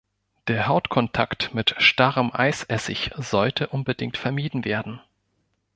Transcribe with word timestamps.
Der 0.47 0.65
Hautkontakt 0.65 1.53
mit 1.53 1.75
starrem 1.77 2.31
Eisessig 2.33 3.11
sollte 3.19 3.67
unbedingt 3.67 4.17
vermieden 4.17 4.65
werden. 4.65 4.99